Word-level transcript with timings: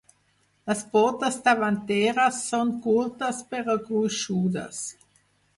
Les 0.69 0.79
potes 0.93 1.37
davanteres 1.49 2.41
són 2.47 2.73
curtes 2.87 3.43
però 3.53 3.77
gruixudes. 3.91 4.85